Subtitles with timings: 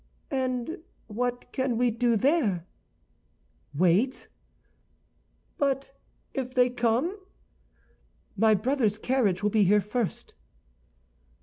[0.31, 2.65] "And what can we do there?"
[3.71, 4.29] "Wait."
[5.59, 5.95] "But
[6.33, 7.19] if they come?"
[8.35, 10.33] "My brother's carriage will be here first."